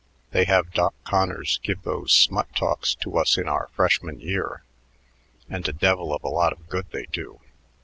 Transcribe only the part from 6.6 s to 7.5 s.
good they do.